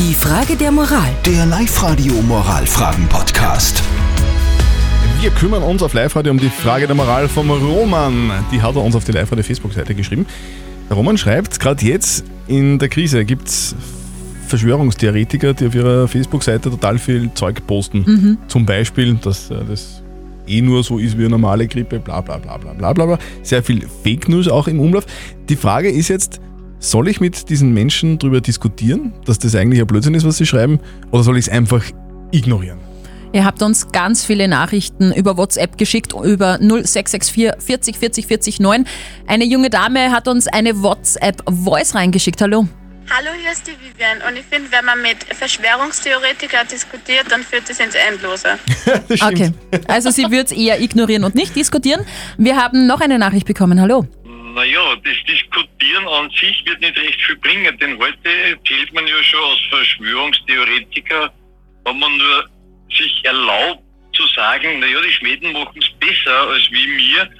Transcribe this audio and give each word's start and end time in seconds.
Die 0.00 0.14
Frage 0.14 0.56
der 0.56 0.72
Moral. 0.72 1.10
Der 1.26 1.44
Live-Radio 1.44 2.14
Moralfragen-Podcast. 2.22 3.82
Wir 5.20 5.28
kümmern 5.28 5.62
uns 5.62 5.82
auf 5.82 5.92
Live-Radio 5.92 6.32
um 6.32 6.38
die 6.38 6.48
Frage 6.48 6.86
der 6.86 6.96
Moral 6.96 7.28
vom 7.28 7.50
Roman. 7.50 8.32
Die 8.50 8.62
hat 8.62 8.76
er 8.76 8.82
uns 8.82 8.96
auf 8.96 9.04
die 9.04 9.12
Live-Radio 9.12 9.44
Facebook-Seite 9.44 9.94
geschrieben. 9.94 10.24
Der 10.88 10.96
Roman 10.96 11.18
schreibt, 11.18 11.60
gerade 11.60 11.84
jetzt 11.84 12.24
in 12.46 12.78
der 12.78 12.88
Krise 12.88 13.26
gibt 13.26 13.48
es 13.48 13.74
Verschwörungstheoretiker, 14.46 15.52
die 15.52 15.66
auf 15.66 15.74
ihrer 15.74 16.08
Facebook-Seite 16.08 16.70
total 16.70 16.96
viel 16.96 17.30
Zeug 17.34 17.66
posten. 17.66 18.38
Zum 18.48 18.64
Beispiel, 18.64 19.16
dass 19.16 19.50
äh, 19.50 19.56
das 19.68 20.02
eh 20.46 20.62
nur 20.62 20.82
so 20.82 20.96
ist 20.96 21.18
wie 21.18 21.24
eine 21.24 21.32
normale 21.32 21.68
Grippe, 21.68 21.98
bla 21.98 22.22
bla 22.22 22.38
bla 22.38 22.56
bla 22.56 22.72
bla 22.72 22.94
bla. 22.94 23.04
bla. 23.04 23.18
Sehr 23.42 23.62
viel 23.62 23.86
Fake 24.02 24.30
News 24.30 24.48
auch 24.48 24.66
im 24.66 24.80
Umlauf. 24.80 25.04
Die 25.50 25.56
Frage 25.56 25.90
ist 25.90 26.08
jetzt, 26.08 26.40
soll 26.80 27.08
ich 27.08 27.20
mit 27.20 27.48
diesen 27.50 27.72
Menschen 27.72 28.18
darüber 28.18 28.40
diskutieren, 28.40 29.12
dass 29.26 29.38
das 29.38 29.54
eigentlich 29.54 29.80
ein 29.80 29.86
Blödsinn 29.86 30.14
ist, 30.14 30.26
was 30.26 30.38
sie 30.38 30.46
schreiben, 30.46 30.80
oder 31.12 31.22
soll 31.22 31.38
ich 31.38 31.46
es 31.46 31.52
einfach 31.52 31.84
ignorieren? 32.32 32.78
Ihr 33.32 33.44
habt 33.44 33.62
uns 33.62 33.92
ganz 33.92 34.24
viele 34.24 34.48
Nachrichten 34.48 35.12
über 35.12 35.36
WhatsApp 35.36 35.78
geschickt, 35.78 36.12
über 36.12 36.58
0664 36.58 37.52
40 37.64 37.96
40 37.96 38.26
40 38.26 38.60
9. 38.60 38.86
Eine 39.28 39.44
junge 39.44 39.70
Dame 39.70 40.10
hat 40.10 40.26
uns 40.26 40.48
eine 40.48 40.82
WhatsApp-Voice 40.82 41.94
reingeschickt. 41.94 42.40
Hallo. 42.40 42.66
Hallo, 43.08 43.30
hier 43.40 43.52
ist 43.52 43.66
die 43.66 43.72
Vivian 43.72 44.18
und 44.28 44.36
ich 44.36 44.44
finde, 44.46 44.70
wenn 44.72 44.84
man 44.84 45.02
mit 45.02 45.18
Verschwörungstheoretikern 45.34 46.66
diskutiert, 46.68 47.26
dann 47.28 47.42
führt 47.42 47.68
das 47.68 47.78
ins 47.78 47.94
Endlose. 47.94 48.58
Das. 49.08 49.22
Okay. 49.22 49.52
Also 49.88 50.10
sie 50.10 50.30
wird 50.30 50.46
es 50.46 50.52
eher 50.52 50.80
ignorieren 50.80 51.24
und 51.24 51.34
nicht 51.34 51.54
diskutieren. 51.54 52.04
Wir 52.38 52.56
haben 52.56 52.86
noch 52.86 53.00
eine 53.00 53.18
Nachricht 53.18 53.46
bekommen. 53.46 53.80
Hallo. 53.80 54.06
Naja, 54.60 54.94
das 54.96 55.16
Diskutieren 55.26 56.06
an 56.06 56.28
sich 56.32 56.62
wird 56.66 56.82
nicht 56.82 56.94
recht 56.98 57.18
viel 57.22 57.36
bringen, 57.36 57.78
denn 57.78 57.98
heute 57.98 58.58
zählt 58.68 58.92
man 58.92 59.06
ja 59.06 59.22
schon 59.22 59.42
als 59.42 59.60
Verschwörungstheoretiker, 59.70 61.32
wenn 61.86 61.98
man 61.98 62.18
nur 62.18 62.46
sich 62.90 63.24
erlaubt 63.24 63.82
zu 64.12 64.26
sagen, 64.26 64.80
naja, 64.80 65.00
die 65.00 65.12
Schweden 65.12 65.54
machen 65.54 65.80
es 65.80 65.88
besser 65.98 66.48
als 66.48 66.70
wie 66.70 66.86
mir 66.88 67.30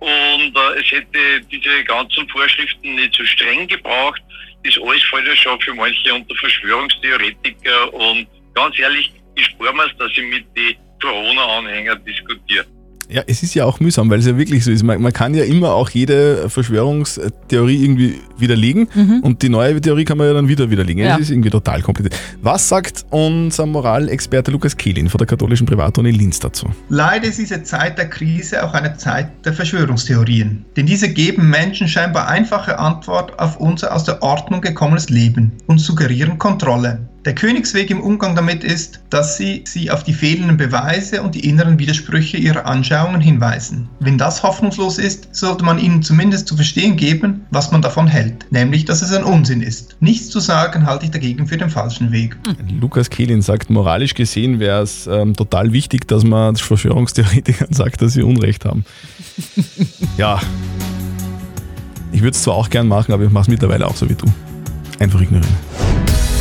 und 0.00 0.56
äh, 0.56 0.80
es 0.80 0.90
hätte 0.90 1.40
diese 1.52 1.84
ganzen 1.84 2.28
Vorschriften 2.30 2.96
nicht 2.96 3.14
so 3.14 3.24
streng 3.24 3.68
gebraucht. 3.68 4.20
Das 4.64 4.76
alles 4.82 5.04
fällt 5.04 5.28
ja 5.28 5.36
schon 5.36 5.60
für 5.60 5.72
manche 5.72 6.12
unter 6.12 6.34
Verschwörungstheoretiker 6.34 7.94
und 7.94 8.26
ganz 8.56 8.76
ehrlich, 8.80 9.12
ich 9.36 9.44
spare 9.44 9.72
mir 9.72 9.88
dass 10.00 10.10
ich 10.10 10.24
mit 10.24 10.44
den 10.56 10.76
Corona-Anhängern 11.00 12.04
diskutiere. 12.04 12.66
Ja, 13.08 13.22
es 13.26 13.42
ist 13.42 13.54
ja 13.54 13.64
auch 13.64 13.80
mühsam, 13.80 14.10
weil 14.10 14.18
es 14.18 14.26
ja 14.26 14.36
wirklich 14.36 14.64
so 14.64 14.70
ist. 14.70 14.82
Man, 14.82 15.00
man 15.00 15.12
kann 15.12 15.34
ja 15.34 15.44
immer 15.44 15.72
auch 15.74 15.90
jede 15.90 16.48
Verschwörungstheorie 16.48 17.84
irgendwie 17.84 18.20
widerlegen 18.38 18.88
und 19.22 19.42
die 19.42 19.48
neue 19.48 19.80
Theorie 19.80 20.04
kann 20.04 20.18
man 20.18 20.26
ja 20.26 20.34
dann 20.34 20.48
wieder 20.48 20.70
widerlegen. 20.70 21.04
Ja. 21.04 21.14
Es 21.14 21.22
ist 21.22 21.30
irgendwie 21.30 21.50
total 21.50 21.82
kompliziert. 21.82 22.20
Was 22.42 22.68
sagt 22.68 23.06
unser 23.10 23.66
Moralexperte 23.66 24.50
Lukas 24.50 24.76
Kehlin 24.76 25.08
von 25.08 25.18
der 25.18 25.26
katholischen 25.26 25.66
Privatuni 25.66 26.10
Linz 26.10 26.40
dazu? 26.40 26.68
Leider 26.88 27.28
ist 27.28 27.38
diese 27.38 27.62
Zeit 27.62 27.98
der 27.98 28.08
Krise 28.08 28.64
auch 28.64 28.74
eine 28.74 28.96
Zeit 28.96 29.28
der 29.44 29.52
Verschwörungstheorien. 29.52 30.64
Denn 30.76 30.86
diese 30.86 31.08
geben 31.08 31.48
Menschen 31.50 31.88
scheinbar 31.88 32.28
einfache 32.28 32.78
Antwort 32.78 33.38
auf 33.38 33.58
unser 33.58 33.94
aus 33.94 34.04
der 34.04 34.22
Ordnung 34.22 34.60
gekommenes 34.60 35.10
Leben 35.10 35.52
und 35.66 35.78
suggerieren 35.78 36.38
Kontrolle. 36.38 37.00
Der 37.26 37.34
Königsweg 37.34 37.90
im 37.90 38.00
Umgang 38.00 38.36
damit 38.36 38.62
ist, 38.62 39.00
dass 39.10 39.36
sie 39.36 39.64
sie 39.66 39.90
auf 39.90 40.04
die 40.04 40.12
fehlenden 40.12 40.56
Beweise 40.56 41.22
und 41.22 41.34
die 41.34 41.40
inneren 41.48 41.76
Widersprüche 41.76 42.36
ihrer 42.36 42.66
Anschauungen 42.66 43.20
hinweisen. 43.20 43.88
Wenn 43.98 44.16
das 44.16 44.44
hoffnungslos 44.44 44.98
ist, 44.98 45.34
sollte 45.34 45.64
man 45.64 45.80
ihnen 45.80 46.04
zumindest 46.04 46.46
zu 46.46 46.54
verstehen 46.54 46.96
geben, 46.96 47.44
was 47.50 47.72
man 47.72 47.82
davon 47.82 48.06
hält, 48.06 48.46
nämlich 48.52 48.84
dass 48.84 49.02
es 49.02 49.12
ein 49.12 49.24
Unsinn 49.24 49.60
ist. 49.60 49.96
Nichts 49.98 50.28
zu 50.28 50.38
sagen 50.38 50.86
halte 50.86 51.06
ich 51.06 51.10
dagegen 51.10 51.48
für 51.48 51.56
den 51.56 51.68
falschen 51.68 52.12
Weg. 52.12 52.36
Lukas 52.80 53.10
Kehlin 53.10 53.42
sagt, 53.42 53.70
moralisch 53.70 54.14
gesehen 54.14 54.60
wäre 54.60 54.82
es 54.82 55.08
ähm, 55.08 55.34
total 55.34 55.72
wichtig, 55.72 56.06
dass 56.06 56.22
man 56.22 56.54
Verschwörungstheoretikern 56.54 57.68
sagt, 57.72 58.02
dass 58.02 58.12
sie 58.12 58.22
Unrecht 58.22 58.64
haben. 58.64 58.84
ja. 60.16 60.40
Ich 62.12 62.20
würde 62.20 62.36
es 62.36 62.42
zwar 62.42 62.54
auch 62.54 62.70
gern 62.70 62.86
machen, 62.86 63.12
aber 63.12 63.24
ich 63.24 63.30
mache 63.32 63.42
es 63.42 63.48
mittlerweile 63.48 63.84
auch 63.88 63.96
so 63.96 64.08
wie 64.08 64.14
du. 64.14 64.26
Einfach 65.00 65.20
ignorieren. 65.20 65.85